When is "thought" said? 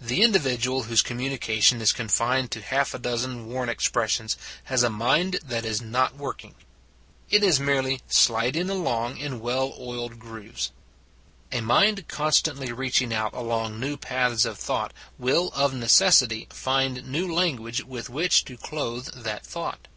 14.56-14.92, 19.44-19.88